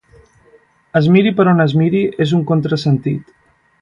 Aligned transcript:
Es 0.99 1.09
miri 1.15 1.33
per 1.41 1.45
on 1.51 1.63
es 1.67 1.75
miri, 1.81 2.01
és 2.27 2.33
un 2.39 2.43
contrasentit. 2.53 3.29